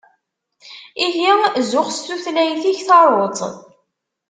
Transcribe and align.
Ihi 1.05 1.31
zuxx 1.69 1.93
s 2.01 2.05
tutlayt-ik, 2.05 2.79
taruḍ-tt! 2.87 3.53